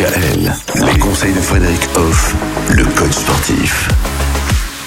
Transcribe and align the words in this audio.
DKL, 0.00 0.50
les 0.86 0.98
conseils 0.98 1.34
de 1.34 1.40
Frédéric 1.40 1.80
Hoff, 1.94 2.34
le 2.70 2.84
coach 2.84 3.12
sportif. 3.12 3.90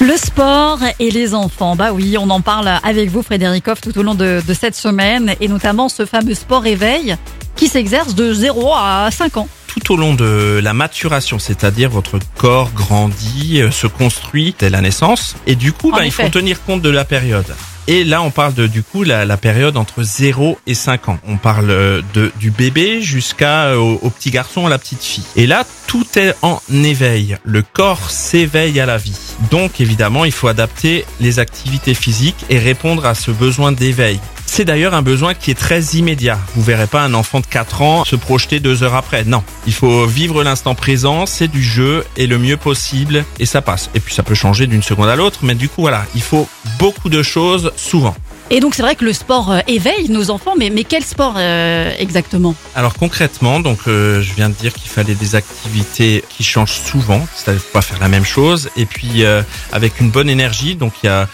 Le 0.02 0.18
sport 0.18 0.80
et 0.98 1.12
les 1.12 1.36
enfants, 1.36 1.76
bah 1.76 1.94
oui, 1.94 2.18
on 2.18 2.32
en 2.32 2.42
parle 2.42 2.80
avec 2.84 3.12
vous 3.12 3.22
Frédéric 3.22 3.68
Hoff 3.68 3.80
tout 3.80 3.96
au 3.96 4.02
long 4.02 4.16
de, 4.16 4.42
de 4.46 4.54
cette 4.56 4.74
semaine 4.74 5.36
et 5.40 5.48
notamment 5.48 5.88
ce 5.88 6.08
fameux 6.08 6.34
sport 6.34 6.66
éveil 6.66 7.16
qui 7.56 7.68
s'exerce 7.68 8.16
de 8.16 8.34
0 8.34 8.74
à 8.74 9.10
5 9.12 9.38
ans. 9.38 9.48
tout 9.68 9.94
au 9.94 9.98
long 9.98 10.16
de 10.16 10.60
la 10.64 10.74
maturation, 10.74 11.38
c'est-à-dire 11.38 11.92
votre 11.92 12.18
corps 12.36 12.72
grandit, 12.72 13.62
euh, 13.62 13.70
se 13.70 13.86
construit 13.86 14.56
dès 14.58 14.72
la 14.72 14.82
naissance, 14.82 15.36
et 15.46 15.56
du 15.56 15.74
coup, 15.74 15.92
ben, 15.92 16.04
il 16.04 16.12
faut 16.12 16.28
tenir 16.30 16.64
compte 16.64 16.82
de 16.82 16.90
la 16.90 17.06
période. 17.06 17.54
Et 17.88 18.04
là, 18.04 18.22
on 18.22 18.32
parle 18.32 18.54
de 18.54 18.68
du 18.68 18.82
coup 18.82 19.04
la, 19.04 19.26
la 19.26 19.38
période 19.38 19.78
entre 19.78 20.04
0 20.04 20.58
et 20.68 20.74
5 20.74 21.10
ans. 21.10 21.20
On 21.28 21.38
parle 21.38 21.70
euh, 21.70 22.02
de 22.14 22.32
du 22.40 22.50
bébé 22.52 23.02
jusqu'à 23.02 23.66
euh, 23.66 23.76
au, 23.76 24.00
au 24.02 24.10
petit 24.10 24.32
garçon, 24.32 24.66
à 24.66 24.70
la 24.70 24.78
petite 24.78 25.04
fille. 25.04 25.26
Et 25.36 25.48
là, 25.48 25.66
tout 25.88 26.06
est 26.16 26.34
en 26.42 26.62
éveil. 26.72 27.38
Le 27.44 27.62
corps 27.62 28.10
s'éveille 28.10 28.80
à 28.80 28.86
la 28.86 28.98
vie. 28.98 29.18
Donc, 29.52 29.82
évidemment, 29.82 30.26
il 30.26 30.32
faut 30.32 30.48
adapter 30.48 31.06
les 31.20 31.40
activités 31.40 31.94
physiques 31.94 32.46
et 32.50 32.58
répondre 32.58 33.06
à 33.06 33.16
ce 33.16 33.32
besoin 33.32 33.72
d'éveil. 33.72 34.20
C'est 34.56 34.66
d'ailleurs 34.66 34.94
un 34.94 35.02
besoin 35.02 35.34
qui 35.34 35.50
est 35.50 35.56
très 35.56 35.82
immédiat. 35.96 36.38
Vous 36.56 36.62
verrez 36.62 36.86
pas 36.86 37.02
un 37.02 37.16
enfant 37.16 37.40
de 37.40 37.46
4 37.48 37.82
ans 37.82 38.06
se 38.06 38.16
projeter 38.16 38.60
deux 38.60 38.84
heures 38.84 38.94
après. 38.94 39.24
Non. 39.24 39.44
Il 39.66 39.74
faut 39.74 40.06
vivre 40.06 40.44
l'instant 40.44 40.76
présent, 40.76 41.26
c'est 41.26 41.48
du 41.48 41.64
jeu 41.64 42.06
et 42.18 42.28
le 42.28 42.38
mieux 42.38 42.56
possible 42.56 43.26
et 43.40 43.48
ça 43.48 43.64
passe. 43.64 43.90
Et 43.96 44.00
puis 44.00 44.14
ça 44.14 44.22
peut 44.22 44.36
changer 44.36 44.68
d'une 44.68 44.84
seconde 44.84 45.10
à 45.10 45.16
l'autre, 45.16 45.40
mais 45.42 45.56
du 45.56 45.70
coup 45.70 45.82
voilà, 45.82 46.06
il 46.14 46.22
faut 46.22 46.48
beaucoup 46.80 47.10
de 47.10 47.24
choses 47.24 47.72
souvent. 47.76 48.16
Et 48.50 48.60
donc 48.60 48.76
c'est 48.76 48.84
vrai 48.84 48.96
que 48.96 49.06
le 49.06 49.14
sport 49.14 49.52
euh, 49.52 49.60
éveille 49.68 50.10
nos 50.10 50.30
enfants, 50.30 50.54
mais, 50.58 50.70
mais 50.70 50.84
quel 50.84 51.04
sport 51.04 51.36
euh, 51.38 51.92
exactement? 51.98 52.56
Alors 52.76 52.94
concrètement, 52.94 53.60
donc 53.60 53.80
euh, 53.88 54.22
je 54.22 54.34
viens 54.34 54.50
de 54.50 54.54
dire 54.54 54.74
qu'il 54.74 54.92
fallait 54.92 55.16
des 55.16 55.36
activités 55.36 56.24
qui 56.30 56.44
changent 56.44 56.80
souvent, 56.80 57.26
c'est-à-dire 57.34 57.62
faut 57.62 57.74
pas 57.74 57.82
faire 57.82 58.00
la 58.00 58.10
même 58.10 58.26
chose, 58.26 58.70
et 58.76 58.86
puis 58.86 59.24
avec 59.72 60.00
une 60.00 60.12
bonne 60.12 60.30
énergie. 60.30 60.76
Donc 60.76 60.94
il 61.04 61.08
y 61.08 61.10
a 61.10 61.28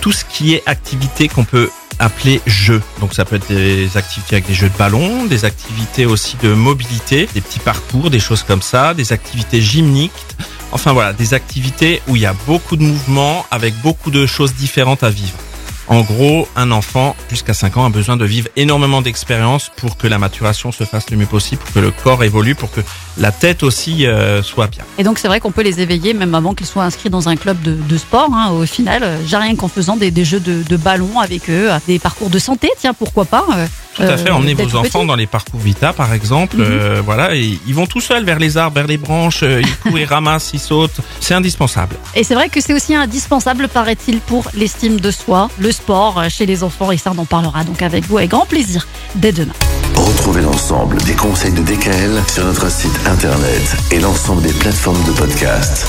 tout 0.00 0.12
ce 0.12 0.24
qui 0.24 0.54
est 0.54 0.62
activité 0.66 1.28
qu'on 1.28 1.44
peut 1.44 1.70
appeler 1.98 2.40
jeu. 2.46 2.82
Donc 3.00 3.14
ça 3.14 3.24
peut 3.24 3.36
être 3.36 3.48
des 3.48 3.96
activités 3.96 4.36
avec 4.36 4.46
des 4.46 4.54
jeux 4.54 4.70
de 4.70 4.76
ballon, 4.76 5.26
des 5.26 5.44
activités 5.44 6.06
aussi 6.06 6.36
de 6.42 6.52
mobilité, 6.54 7.28
des 7.34 7.40
petits 7.40 7.58
parcours, 7.58 8.10
des 8.10 8.20
choses 8.20 8.42
comme 8.42 8.62
ça, 8.62 8.94
des 8.94 9.12
activités 9.12 9.60
gymniques. 9.60 10.12
Enfin 10.72 10.92
voilà, 10.92 11.12
des 11.12 11.34
activités 11.34 12.02
où 12.08 12.16
il 12.16 12.22
y 12.22 12.26
a 12.26 12.34
beaucoup 12.46 12.76
de 12.76 12.82
mouvements 12.82 13.44
avec 13.50 13.74
beaucoup 13.82 14.10
de 14.10 14.26
choses 14.26 14.54
différentes 14.54 15.02
à 15.02 15.10
vivre. 15.10 15.36
En 15.88 16.02
gros, 16.02 16.46
un 16.54 16.70
enfant 16.70 17.16
jusqu'à 17.28 17.52
5 17.52 17.76
ans 17.76 17.84
a 17.84 17.88
besoin 17.90 18.16
de 18.16 18.24
vivre 18.24 18.48
énormément 18.54 19.02
d'expériences 19.02 19.72
pour 19.76 19.96
que 19.96 20.06
la 20.06 20.18
maturation 20.18 20.70
se 20.70 20.84
fasse 20.84 21.10
le 21.10 21.16
mieux 21.16 21.26
possible, 21.26 21.60
pour 21.60 21.72
que 21.74 21.80
le 21.80 21.90
corps 21.90 22.22
évolue, 22.22 22.54
pour 22.54 22.70
que 22.70 22.80
la 23.18 23.32
tête 23.32 23.64
aussi 23.64 24.06
euh, 24.06 24.40
soit 24.40 24.68
bien. 24.68 24.84
Et 24.98 25.02
donc 25.02 25.18
c'est 25.18 25.26
vrai 25.26 25.40
qu'on 25.40 25.50
peut 25.50 25.62
les 25.62 25.80
éveiller 25.80 26.14
même 26.14 26.32
avant 26.36 26.54
qu'ils 26.54 26.68
soient 26.68 26.84
inscrits 26.84 27.10
dans 27.10 27.28
un 27.28 27.34
club 27.34 27.58
de, 27.60 27.98
sport. 27.98 28.30
hein. 28.32 28.50
Au 28.52 28.64
final, 28.66 29.02
euh, 29.02 29.16
j'ai 29.26 29.36
rien 29.36 29.56
qu'en 29.56 29.66
faisant 29.66 29.96
des, 29.96 30.24
jeux 30.24 30.38
de, 30.38 30.62
de 30.62 30.76
ballon 30.76 31.18
avec 31.18 31.50
eux, 31.50 31.70
des 31.88 31.98
parcours 31.98 32.30
de 32.30 32.38
santé, 32.38 32.70
tiens 32.78 32.94
pourquoi 32.94 33.24
pas. 33.24 33.44
Tout 33.96 34.02
à 34.02 34.16
fait, 34.16 34.30
euh, 34.30 34.34
emmenez 34.34 34.54
dès 34.54 34.64
vos 34.64 34.76
enfants 34.78 35.00
petit. 35.00 35.06
dans 35.08 35.16
les 35.16 35.26
parcours 35.26 35.60
Vita 35.60 35.92
par 35.92 36.12
exemple, 36.14 36.56
Mhm. 36.56 36.64
euh, 36.68 37.02
voilà, 37.04 37.34
et 37.34 37.58
ils 37.66 37.74
vont 37.74 37.86
tout 37.86 38.00
seuls 38.00 38.24
vers 38.24 38.38
les 38.38 38.56
arbres, 38.56 38.76
vers 38.76 38.86
les 38.86 38.96
branches, 38.98 39.42
euh, 39.42 39.60
ils 39.62 39.76
courent, 39.76 39.98
ils 39.98 40.04
ramassent, 40.16 40.50
ils 40.54 40.60
sautent, 40.60 41.00
c'est 41.20 41.34
indispensable. 41.34 41.96
Et 42.14 42.22
c'est 42.24 42.34
vrai 42.34 42.48
que 42.48 42.60
c'est 42.60 42.72
aussi 42.72 42.94
indispensable, 42.94 43.68
paraît-il, 43.68 44.18
pour 44.20 44.44
l'estime 44.54 45.00
de 45.00 45.10
soi, 45.10 45.48
le 45.58 45.72
sport 45.72 46.22
chez 46.30 46.46
les 46.46 46.62
enfants. 46.62 46.90
Et 46.92 46.96
ça, 46.98 47.12
on 47.14 47.18
en 47.18 47.24
parlera 47.24 47.64
donc 47.64 47.82
avec 47.82 48.04
vous 48.06 48.18
avec 48.18 48.30
grand 48.30 48.46
plaisir 48.46 48.86
dès 49.16 49.32
demain. 49.32 49.52
Retrouvez 49.96 50.42
l'ensemble 50.42 50.96
des 51.02 51.14
conseils 51.14 51.52
de 51.52 51.60
DKL 51.62 52.22
sur 52.32 52.44
notre 52.44 52.70
site 52.70 52.98
internet 53.06 53.76
et 53.90 53.98
l'ensemble 54.00 54.42
des 54.42 54.52
plateformes 54.52 55.02
de 55.04 55.12
podcast. 55.12 55.86